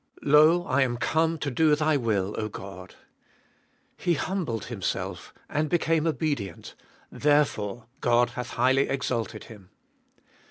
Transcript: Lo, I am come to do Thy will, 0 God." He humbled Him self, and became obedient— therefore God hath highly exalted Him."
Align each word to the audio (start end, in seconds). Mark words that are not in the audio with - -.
Lo, 0.23 0.65
I 0.65 0.81
am 0.81 0.97
come 0.97 1.37
to 1.37 1.51
do 1.51 1.75
Thy 1.75 1.95
will, 1.95 2.33
0 2.33 2.49
God." 2.49 2.95
He 4.05 4.15
humbled 4.15 4.65
Him 4.65 4.81
self, 4.81 5.31
and 5.47 5.69
became 5.69 6.07
obedient— 6.07 6.73
therefore 7.11 7.85
God 7.99 8.31
hath 8.31 8.49
highly 8.53 8.89
exalted 8.89 9.43
Him." 9.43 9.69